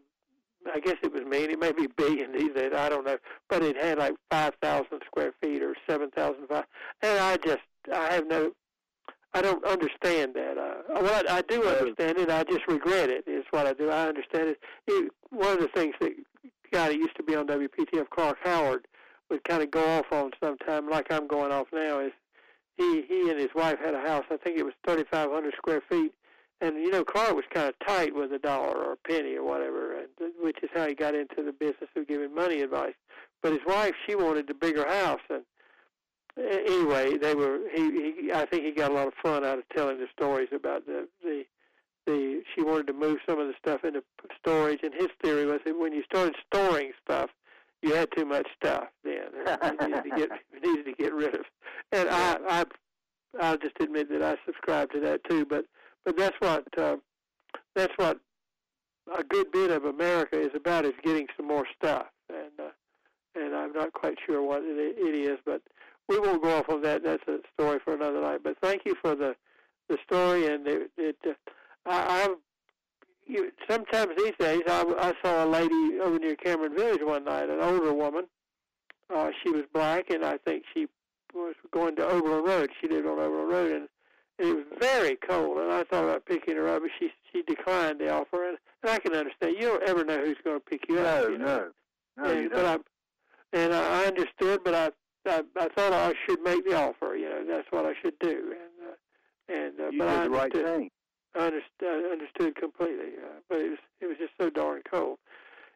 [0.72, 1.50] I guess it was million.
[1.50, 2.72] It may be billion these days.
[2.74, 6.64] I don't know, but it had like five thousand square feet or seven thousand five.
[7.02, 8.52] And I just, I have no.
[9.34, 10.58] I don't understand that.
[10.58, 12.28] Uh, well, I, I do understand it.
[12.30, 13.24] I just regret it.
[13.26, 13.90] Is what I do.
[13.90, 14.58] I understand it.
[14.86, 16.12] it one of the things that
[16.72, 18.86] guy that used to be on WPTF, Clark Howard,
[19.30, 22.12] would kind of go off on sometime, like I'm going off now, is
[22.76, 24.24] he he and his wife had a house.
[24.30, 26.12] I think it was 3,500 square feet,
[26.60, 29.44] and you know Clark was kind of tight with a dollar or a penny or
[29.44, 30.08] whatever, and
[30.40, 32.94] which is how he got into the business of giving money advice.
[33.42, 35.42] But his wife, she wanted the bigger house, and
[36.38, 37.60] anyway, they were.
[37.74, 40.48] He, he I think he got a lot of fun out of telling the stories
[40.52, 41.44] about the the
[42.06, 44.02] the she wanted to move some of the stuff into
[44.38, 47.30] storage, and his theory was that when you started storing stuff,
[47.82, 48.84] you had too much stuff.
[49.04, 49.28] Then
[49.80, 51.44] you needed to get you needed to get rid of.
[51.92, 52.64] And I I
[53.40, 55.44] I'll just admit that I subscribe to that too.
[55.44, 55.66] But
[56.04, 56.96] but that's what uh,
[57.74, 58.18] that's what
[59.16, 62.06] a good bit of America is about is getting some more stuff.
[62.28, 62.70] And uh,
[63.34, 65.62] and I'm not quite sure what it, it is, but
[66.08, 67.04] we won't go off on that.
[67.04, 68.40] That's a story for another night.
[68.42, 69.34] But thank you for the
[69.88, 71.32] the story, and it, it uh,
[71.86, 72.34] I, I
[73.26, 77.48] you, sometimes these days I, I saw a lady over near Cameron Village one night,
[77.48, 78.24] an older woman.
[79.14, 80.86] Uh, she was black, and I think she
[81.34, 82.70] was going to Oberlin Road.
[82.80, 83.88] She lived on Oberlin Road, and
[84.38, 85.58] and it was very cold.
[85.58, 88.90] And I thought about picking her up, but she she declined the offer, and, and
[88.90, 89.56] I can understand.
[89.58, 91.28] You don't ever know who's going to pick you up.
[91.28, 91.44] No, know?
[92.16, 92.86] no, no, and, you but don't.
[93.52, 94.90] I and I understood, but I,
[95.26, 97.14] I I thought I should make the offer.
[97.16, 100.24] You know, that's what I should do, and uh, and uh, You but did I
[100.24, 100.76] the right understood.
[100.76, 100.90] thing.
[101.34, 105.18] I understood, I understood completely, uh, but it was it was just so darn cold.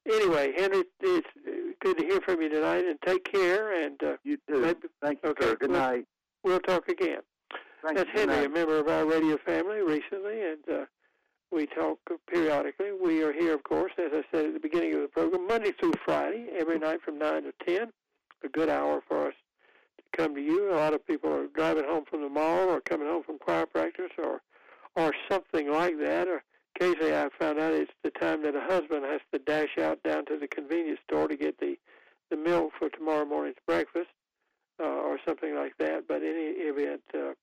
[0.06, 1.26] Anyway, Henry, it's
[1.80, 4.60] good to hear from you tonight, and take care, and uh, You too.
[4.60, 5.56] maybe Thank you, okay, sir.
[5.56, 6.04] Good well, night.
[6.44, 7.20] we'll talk again.
[7.82, 10.84] Thank That's Henry, a member of our radio family recently, and uh,
[11.50, 12.90] we talk periodically.
[13.02, 15.72] We are here, of course, as I said at the beginning of the program, Monday
[15.72, 17.88] through Friday, every night from 9 to 10.
[18.44, 19.25] A good hour for
[20.16, 20.72] come to you.
[20.72, 23.66] A lot of people are driving home from the mall or coming home from choir
[23.66, 24.40] practice or,
[24.94, 26.26] or something like that.
[26.28, 26.42] Or
[26.74, 30.24] occasionally I found out it's the time that a husband has to dash out down
[30.26, 31.76] to the convenience store to get the,
[32.30, 34.08] the milk for tomorrow morning's breakfast
[34.80, 36.08] uh, or something like that.
[36.08, 37.34] But in any event, uh,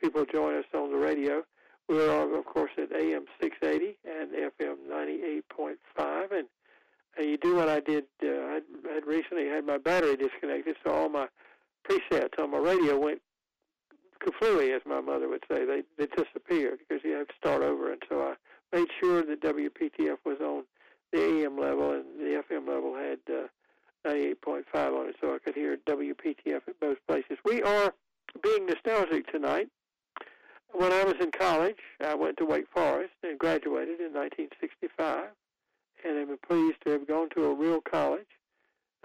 [0.00, 1.42] people join us on the radio.
[1.88, 6.32] We're, uh, of course, at AM 680 and FM 98.5.
[6.32, 6.48] And
[7.18, 8.04] uh, you do what I did.
[8.22, 8.60] Uh, I
[8.92, 11.28] had recently had my battery disconnected, so all my
[11.88, 13.20] presets on my radio went
[14.20, 15.64] kaflooey, as my mother would say.
[15.64, 17.92] They, they disappeared because you have to start over.
[17.92, 18.34] And so I
[18.76, 20.64] made sure that WPTF was on
[21.12, 23.46] the AM level and the FM level had uh,
[24.06, 27.38] 98.5 on it, so I could hear WPTF at both places.
[27.44, 27.92] We are
[28.42, 29.68] being nostalgic tonight.
[30.72, 35.28] When I was in college, I went to Wake Forest and graduated in 1965,
[36.04, 38.26] and I'm pleased to have gone to a real college,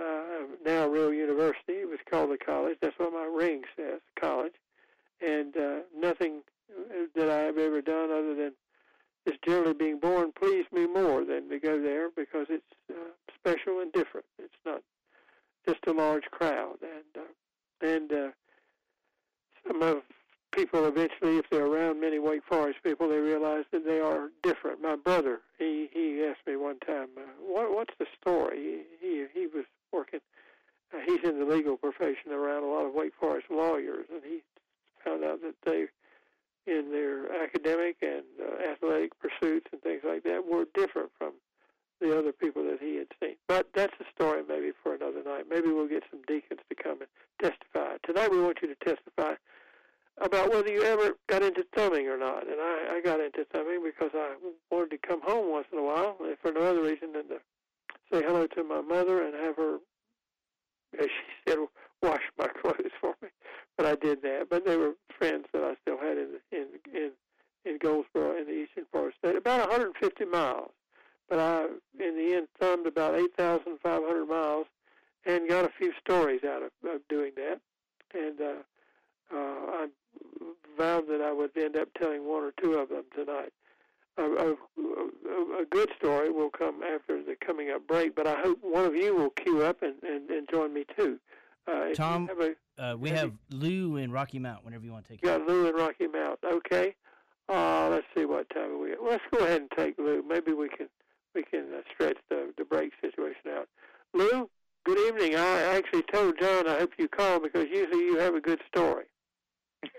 [0.02, 1.74] uh, now real university.
[1.74, 2.78] It was called the college.
[2.82, 4.54] That's what my ring says, college.
[5.22, 6.42] And uh, nothing
[7.16, 8.54] that I have ever done other than
[9.28, 13.80] just generally being born pleased me more than to go there because it's uh, special
[13.80, 14.26] and different.
[14.40, 14.82] It's not
[15.68, 18.32] just a large crowd, and uh, and uh,
[19.68, 20.02] some of
[20.52, 24.82] people eventually, if they're around many Wake Forest people, they realize that they are different.
[24.82, 28.84] My brother, he he asked me one time, uh, what what's the story?
[29.00, 30.20] He he, he was working.
[30.94, 34.42] Uh, he's in the legal profession around a lot of Wake Forest lawyers, and he
[35.04, 35.86] found out that they,
[36.72, 41.34] in their academic and uh, athletic pursuits and things like that, were different from
[42.02, 43.36] the other people that he had seen.
[43.48, 45.46] But that's a story maybe for another night.
[45.50, 47.10] Maybe we'll get some deacons to come and
[47.42, 47.98] testify.
[48.04, 49.36] Tonight we want you to testify
[50.20, 52.48] about whether you ever got into thumbing or not.
[52.48, 54.36] And I, I got into thumbing because I
[54.70, 57.40] wanted to come home once in a while, for no other reason than to
[58.12, 59.78] say hello to my mother and have her,
[61.00, 61.58] as she said,
[62.02, 63.30] wash my clothes for me.
[63.78, 64.48] But I did that.
[64.50, 67.12] But they were friends that I still had in in in
[67.66, 70.72] in Goldsboro in the Eastern Forest State, about 150 miles.
[71.30, 71.66] But I,
[72.04, 74.66] in the end, thumbed about 8,500 miles
[75.26, 77.62] and got a few stories out of, of doing that.
[78.14, 79.88] And uh, uh, I
[80.78, 83.54] vowed that I would end up telling one or two of them tonight.
[84.18, 88.40] A, a, a, a good story will come after the coming up break, but I
[88.42, 91.18] hope one of you will queue up and, and, and join me too.
[91.72, 94.66] Uh, Tom, have a, Uh, we Maybe- have Lou in Rocky Mount.
[94.66, 95.38] Whenever you want to take you it.
[95.40, 96.40] got Lou and Rocky Mount.
[96.44, 96.96] Okay.
[97.50, 98.92] Uh, let's see what time we.
[99.02, 100.24] Well, let's go ahead and take Lou.
[100.28, 100.88] Maybe we can
[101.36, 103.68] we can uh, stretch the the break situation out.
[104.14, 104.50] Lou,
[104.86, 105.36] good evening.
[105.36, 109.06] I actually told John I hope you call because usually you have a good story.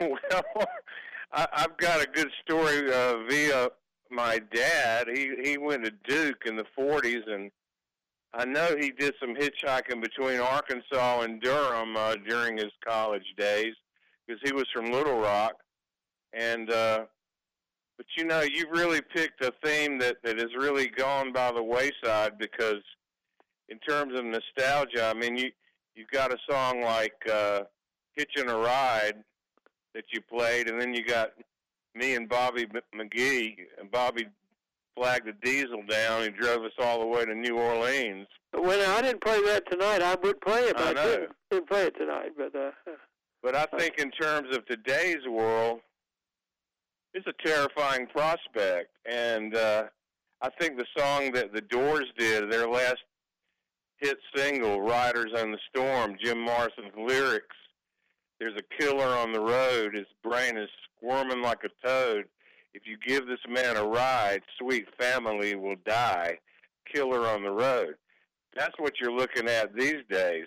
[0.00, 0.66] Well,
[1.32, 3.68] I, I've got a good story uh, via
[4.10, 5.08] my dad.
[5.14, 7.50] He he went to Duke in the '40s, and
[8.34, 13.74] I know he did some hitchhiking between Arkansas and Durham uh, during his college days
[14.26, 15.54] because he was from Little Rock.
[16.32, 17.04] And uh,
[17.96, 21.62] but you know, you really picked a theme that that has really gone by the
[21.62, 22.82] wayside because
[23.68, 25.50] in terms of nostalgia, I mean, you
[25.94, 27.60] you've got a song like uh,
[28.14, 29.22] "Hitching a Ride."
[29.94, 31.32] That you played, and then you got
[31.94, 34.26] me and Bobby McGee, and Bobby
[34.96, 38.26] flagged the diesel down and drove us all the way to New Orleans.
[38.52, 40.76] When I didn't play that tonight, I would play it.
[40.76, 41.10] But I I, know.
[41.10, 42.30] didn't, didn't play it tonight.
[42.36, 42.70] But uh,
[43.42, 45.80] But I think in terms of today's world,
[47.14, 49.84] it's a terrifying prospect, and uh,
[50.42, 52.98] I think the song that the Doors did, their last
[53.96, 57.56] hit single, "Riders on the Storm," Jim Morrison's lyrics.
[58.40, 59.94] There's a killer on the road.
[59.94, 62.24] His brain is squirming like a toad.
[62.72, 66.38] If you give this man a ride, sweet family will die.
[66.92, 67.94] Killer on the road.
[68.56, 70.46] That's what you're looking at these days.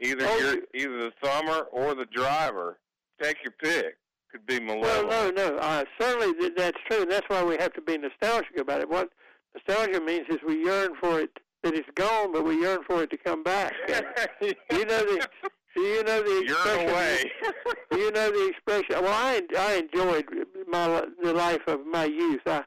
[0.00, 2.78] Either Oh, you're either the thumber or the driver.
[3.20, 3.96] Take your pick.
[4.32, 5.36] Could be well, malevolent.
[5.36, 5.56] no, no.
[5.58, 7.02] Uh, certainly th- that's true.
[7.02, 8.88] and That's why we have to be nostalgic about it.
[8.88, 9.10] What
[9.54, 11.30] nostalgia means is we yearn for it
[11.62, 13.74] that it's gone, but we yearn for it to come back.
[14.40, 15.26] You know the
[15.74, 16.80] Do you know the expression.
[16.80, 17.24] You're away.
[17.92, 19.02] You know the expression?
[19.02, 20.24] Well, I I enjoyed
[20.68, 22.42] my the life of my youth.
[22.46, 22.62] I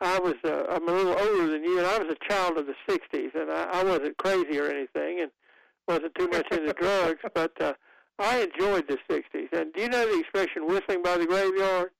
[0.00, 2.66] I was uh, I'm a little older than you, and I was a child of
[2.66, 5.30] the '60s, and I, I wasn't crazy or anything, and
[5.88, 7.72] wasn't too much into drugs, but uh,
[8.18, 9.52] I enjoyed the '60s.
[9.52, 11.90] And do you know the expression "whistling by the graveyard"?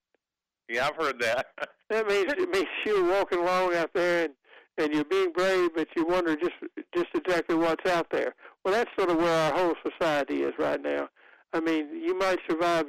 [0.69, 1.47] yeah, I've heard that.
[1.91, 4.35] That means it means you're walking along out there and
[4.79, 6.55] and you're being brave, but you wonder just
[6.95, 8.35] just exactly what's out there.
[8.65, 11.09] Well, that's sort of where our whole society is right now.
[11.53, 12.87] I mean, you might survive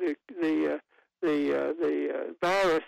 [0.00, 0.78] the the uh,
[1.22, 2.84] the uh, the uh, virus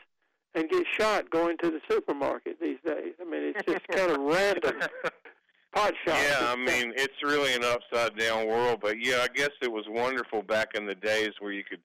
[0.55, 3.15] and get shot going to the supermarket these days.
[3.21, 4.81] I mean, it's just kind of random
[5.75, 6.23] pot shots.
[6.29, 9.85] Yeah, I mean, it's really an upside down world, but yeah, I guess it was
[9.88, 11.81] wonderful back in the days where you could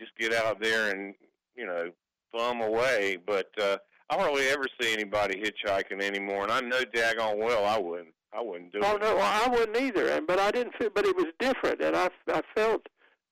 [0.00, 1.14] just get out there and,
[1.54, 1.90] you know,
[2.32, 3.76] bum away, but uh
[4.10, 8.14] I hardly ever see anybody hitchhiking anymore, and I know daggone well I wouldn't.
[8.32, 9.02] I wouldn't do Oh it.
[9.02, 10.08] Oh no, well, I wouldn't either.
[10.08, 10.90] And but I didn't feel.
[10.94, 12.86] But it was different, and I I felt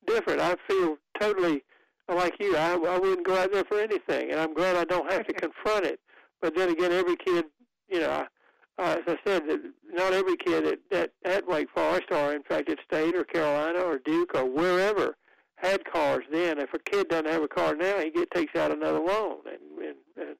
[0.07, 0.41] different.
[0.41, 1.63] I feel totally
[2.09, 2.57] like you.
[2.57, 5.33] I I wouldn't go out there for anything, and I'm glad I don't have to
[5.35, 6.01] confront it.
[6.41, 7.45] But then again, every kid,
[7.89, 9.61] you know, I, uh, as I said, that
[9.93, 13.81] not every kid at, at at Wake Forest, or in fact at State or Carolina
[13.81, 15.17] or Duke or wherever,
[15.57, 16.59] had cars then.
[16.59, 19.85] If a kid doesn't have a car now, he get takes out another loan and
[19.85, 20.37] and and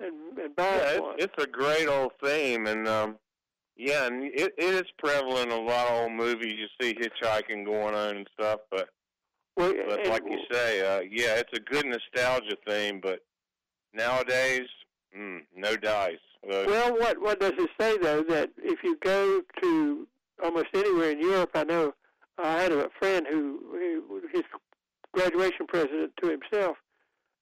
[0.00, 1.14] and, and buys Yeah, one.
[1.18, 3.16] it's, it's a great old theme, and um,
[3.76, 6.56] yeah, and it, it is prevalent in a lot of old movies.
[6.58, 8.88] You see hitchhiking going on and stuff, but
[9.56, 13.00] well, but and- like you say, uh, yeah, it's a good nostalgia theme.
[13.02, 13.20] But
[13.94, 14.68] nowadays,
[15.16, 16.16] mm, no dice.
[16.44, 20.06] Uh, Well, what what does it say though that if you go to
[20.42, 21.94] almost anywhere in Europe, I know
[22.38, 24.42] I had a friend who, who his
[25.12, 26.76] graduation present to himself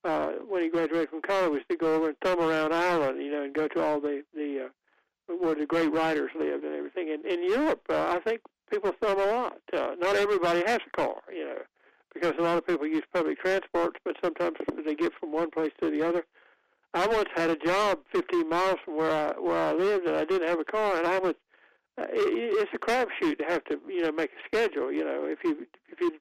[0.04, 3.30] uh, when he graduated from college was to go over and thumb around Ireland, you
[3.30, 7.10] know, and go to all the the uh, where the great writers lived and everything.
[7.10, 8.40] And in Europe, uh, I think
[8.70, 9.58] people thumb a lot.
[9.72, 11.58] Uh, not everybody has a car, you know,
[12.12, 15.72] because a lot of people use public transport, but sometimes they get from one place
[15.80, 16.24] to the other.
[16.92, 20.24] I once had a job 15 miles from where I where I lived, and I
[20.24, 21.34] didn't have a car, and I was.
[21.96, 24.92] Uh, it, it's a crapshoot to have to you know make a schedule.
[24.92, 26.12] You know, if you if you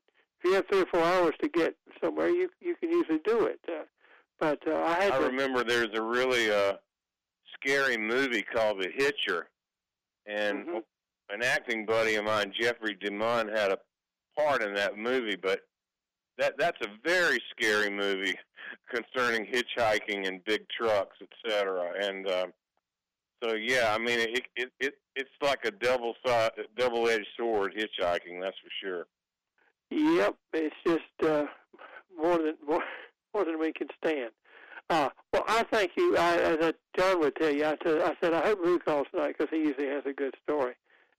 [0.44, 3.46] if you have three or four hours to get somewhere, you you can usually do
[3.46, 3.60] it.
[3.68, 3.84] Uh,
[4.40, 5.26] but uh, I had I to.
[5.26, 6.74] remember there's a really uh,
[7.54, 9.48] scary movie called The Hitcher,
[10.26, 10.84] and Mhm.
[11.30, 13.80] an acting buddy of mine, Jeffrey DeMunn, had a
[14.38, 15.36] part in that movie.
[15.38, 15.62] But
[16.38, 18.38] that that's a very scary movie
[18.94, 21.94] concerning hitchhiking and big trucks, etc.
[22.02, 22.54] And um,
[23.44, 27.74] so, yeah, I mean, it it, it it's like a double side, double edged sword
[27.76, 28.42] hitchhiking.
[28.42, 29.06] That's for sure.
[29.94, 31.46] Yep, it's just uh,
[32.18, 32.84] more than more,
[33.34, 34.32] more than we can stand.
[34.90, 36.18] Uh, well, I thank you.
[36.18, 37.76] I, as I, John would tell you, I
[38.22, 40.74] said, I hope Lou calls tonight because he usually has a good story.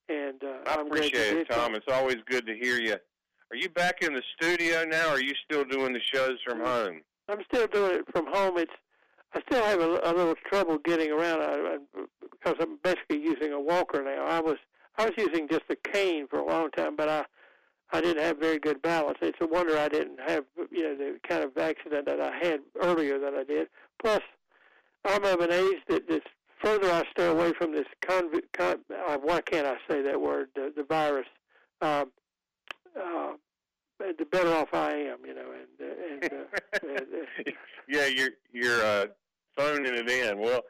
[0.08, 1.50] And uh, I I'm appreciate it.
[1.50, 1.74] Tom.
[1.74, 2.96] It's always good to hear you.
[3.50, 6.60] Are you back in the studio now, or are you still doing the shows from
[6.60, 7.00] home?
[7.28, 8.58] I'm still doing it from home.
[8.58, 8.72] It's
[9.32, 11.78] I still have a, a little trouble getting around I, I,
[12.30, 14.26] because I'm basically using a walker now.
[14.26, 14.56] I was
[14.98, 17.24] I was using just a cane for a long time, but I
[17.92, 19.18] I didn't have very good balance.
[19.22, 22.60] It's a wonder I didn't have you know the kind of accident that I had
[22.80, 23.68] earlier that I did.
[24.02, 24.20] Plus,
[25.04, 26.20] I'm of an age that the
[26.62, 30.48] further I stay away from this conv- con- uh, why can't I say that word
[30.54, 31.26] the, the virus.
[31.82, 32.10] Um,
[32.98, 33.32] uh,
[33.98, 37.02] the better off I am, you know, and uh, and, uh,
[37.46, 37.50] uh,
[37.88, 39.06] yeah, you're you're uh,
[39.56, 40.38] phoning it in.
[40.38, 40.62] Well,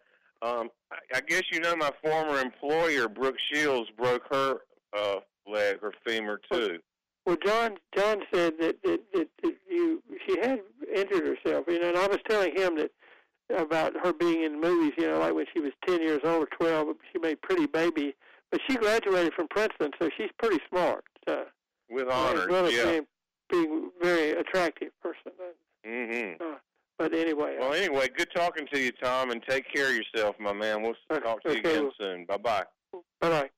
[0.42, 4.58] um, I, I guess you know my former employer, Brooke Shields, broke her
[4.96, 6.78] uh, leg or femur too.
[7.26, 10.60] Well, John John said that, that, that, that you she had
[10.94, 12.90] injured herself, you know, and I was telling him that
[13.56, 16.48] about her being in movies, you know, like when she was ten years old or
[16.58, 18.14] twelve, she made Pretty Baby,
[18.50, 21.04] but she graduated from Princeton, so she's pretty smart.
[21.26, 21.44] Uh,
[21.90, 22.84] With as honors, well as yeah.
[22.84, 23.06] being
[23.50, 25.32] being a very attractive person.
[25.86, 26.42] Mm-hmm.
[26.98, 30.52] But anyway, Well, anyway, good talking to you, Tom, and take care of yourself, my
[30.52, 30.82] man.
[30.82, 32.24] We'll Okay, talk to you okay, again well- soon.
[32.26, 32.64] Bye bye.
[33.20, 33.50] Bye bye.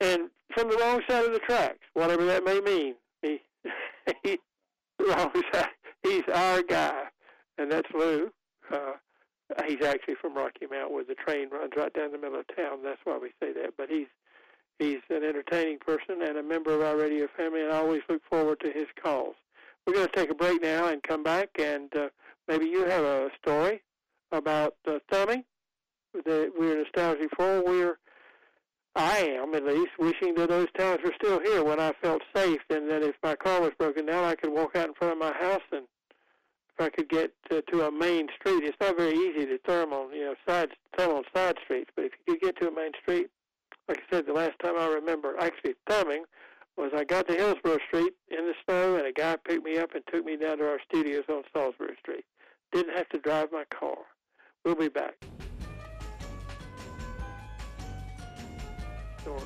[0.00, 2.94] And from the wrong side of the tracks, whatever that may mean,
[4.22, 4.38] he.
[6.02, 7.04] He's our guy,
[7.58, 8.30] and that's Lou.
[8.72, 8.92] Uh,
[9.66, 12.78] he's actually from Rocky Mount, where the train runs right down the middle of town.
[12.82, 13.74] That's why we say that.
[13.76, 14.08] But he's
[14.78, 18.22] he's an entertaining person and a member of our radio family, and I always look
[18.28, 19.36] forward to his calls.
[19.86, 22.08] We're going to take a break now and come back, and uh,
[22.48, 23.82] maybe you have a story
[24.30, 25.44] about uh, thumbing
[26.24, 27.62] that we're nostalgic for.
[27.64, 27.98] We're
[28.94, 32.60] I am, at least, wishing that those times were still here when I felt safe
[32.68, 35.18] and that if my car was broken down, I could walk out in front of
[35.18, 35.86] my house and
[36.74, 38.64] if I could get to, to a main street.
[38.64, 42.06] It's not very easy to thumb on, you know, side, thumb on side streets, but
[42.06, 43.28] if you could get to a main street,
[43.88, 46.24] like I said, the last time I remember actually thumbing
[46.76, 49.94] was I got to Hillsborough Street in the snow, and a guy picked me up
[49.94, 52.24] and took me down to our studios on Salisbury Street.
[52.72, 53.98] Didn't have to drive my car.
[54.64, 55.16] We'll be back.
[59.22, 59.44] Stories.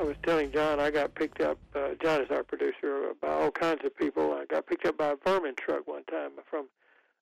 [0.00, 1.58] I was telling John I got picked up.
[1.76, 4.32] Uh, John is our producer by all kinds of people.
[4.32, 6.66] I got picked up by a vermin truck one time from.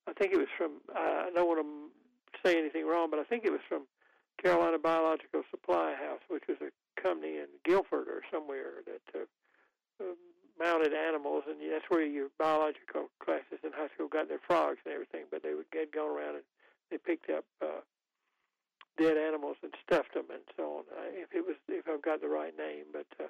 [0.07, 0.81] I think it was from.
[0.95, 3.83] I don't want to say anything wrong, but I think it was from
[4.43, 10.15] Carolina Biological Supply House, which was a company in Guilford or somewhere that uh, uh,
[10.59, 14.95] mounted animals, and that's where your biological classes in high school got their frogs and
[14.95, 15.25] everything.
[15.31, 16.45] But they would get gone around and
[16.91, 17.83] they picked up uh,
[18.99, 20.85] dead animals and stuffed them and so on.
[21.15, 23.29] If it was, if I've got the right name, but uh,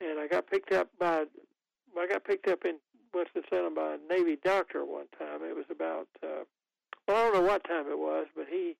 [0.00, 1.24] and I got picked up by,
[1.98, 2.76] I got picked up in
[3.14, 5.42] Winston Salem by a Navy doctor one time.
[5.42, 6.44] It was about, uh,
[7.06, 8.76] well, I don't know what time it was, but he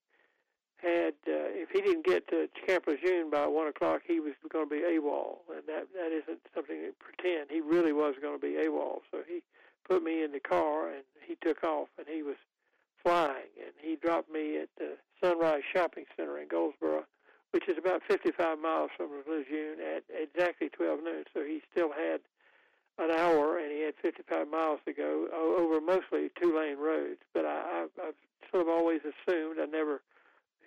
[0.77, 4.69] had uh, if he didn't get to Camp Lejeune by one o'clock, he was going
[4.69, 7.49] to be AWOL, and that that isn't something to pretend.
[7.49, 8.99] He really was going to be AWOL.
[9.11, 9.41] So he
[9.87, 12.37] put me in the car and he took off, and he was
[13.03, 17.03] flying, and he dropped me at the Sunrise Shopping Center in Goldsboro,
[17.51, 21.23] which is about 55 miles from Lejeune, at exactly 12 noon.
[21.33, 22.21] So he still had
[22.97, 27.21] an hour, and he had 55 miles to go over mostly two-lane roads.
[27.33, 28.15] But I, I've
[28.51, 30.01] sort of always assumed I never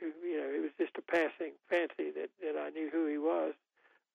[0.03, 3.55] you know, it was just a passing fancy that that I knew who he was,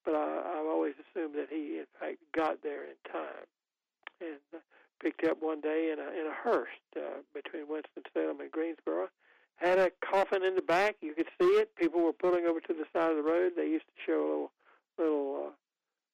[0.03, 3.47] but I, I've always assumed that he, in fact, got there in time,
[4.19, 4.59] and uh,
[5.01, 9.07] picked up one day in a in a hearse uh, between Winston Salem and Greensboro.
[9.55, 10.97] Had a coffin in the back.
[11.01, 11.75] You could see it.
[11.75, 13.53] People were pulling over to the side of the road.
[13.55, 14.51] They used to show a little
[14.97, 15.53] little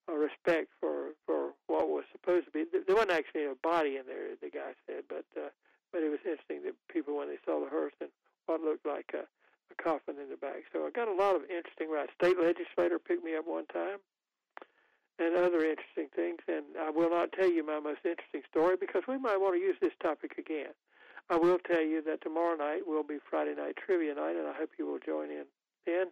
[0.07, 2.65] uh, uh, respect for for what was supposed to be.
[2.71, 5.49] There wasn't actually a body in there, the guy said, but uh,
[5.91, 8.09] but it was interesting that people when they saw the hearse and
[8.45, 9.23] what looked like a
[9.71, 10.67] a coffin in the back.
[10.71, 12.11] So I got a lot of interesting rights.
[12.19, 13.99] State legislator picked me up one time,
[15.19, 16.39] and other interesting things.
[16.47, 19.61] And I will not tell you my most interesting story because we might want to
[19.61, 20.73] use this topic again.
[21.29, 24.53] I will tell you that tomorrow night will be Friday night trivia night, and I
[24.53, 25.45] hope you will join in.
[25.85, 26.07] Then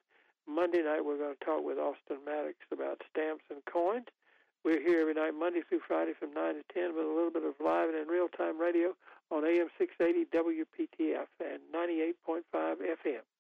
[0.48, 4.08] Monday night we're going to talk with Austin Maddox about stamps and coins.
[4.64, 7.44] We're here every night, Monday through Friday from 9 to 10 with a little bit
[7.44, 8.96] of live and in real time radio
[9.32, 13.26] on AM 680 WPTF and 98.5 FM.